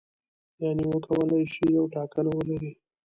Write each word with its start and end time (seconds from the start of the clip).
یعنې 0.63 0.83
وکولای 0.91 1.43
شي 1.53 1.65
یوه 1.75 1.91
ټاکنه 1.95 2.29
ولري. 2.35 2.71